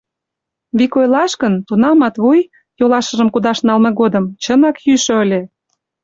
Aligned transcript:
Вик 0.77 0.93
ойлаш 0.99 1.31
гын, 1.41 1.53
тунам 1.67 1.95
Матвуй, 2.01 2.39
йолашыжым 2.79 3.29
кудаш 3.31 3.57
налме 3.67 3.91
годым, 3.99 4.25
чынак 4.43 4.77
йӱшӧ 4.85 5.13
ыле. 5.23 5.41